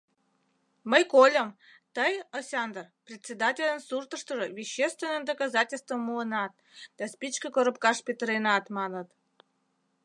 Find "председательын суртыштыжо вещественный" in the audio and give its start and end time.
3.07-5.27